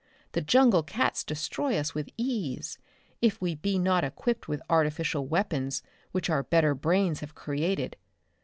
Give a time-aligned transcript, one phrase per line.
[0.31, 2.79] The jungle cats destroy us with ease,
[3.21, 7.97] if we be not equipped with artificial weapons which our better brains have created.